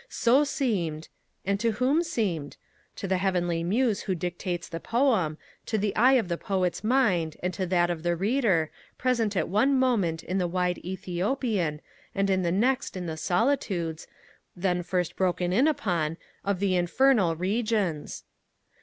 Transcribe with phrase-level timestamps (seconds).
[0.09, 1.09] 'So seemed,'
[1.45, 2.57] and to whom seemed?
[2.95, 7.37] To the heavenly Muse who dictates the poem, to the eye of the Poet's mind,
[7.43, 11.81] and to that of the Reader, present at one moment in the wide Ethiopian,
[12.15, 14.07] and the next in the solitudes,
[14.55, 18.23] then first broken in upon, of the infernal regions!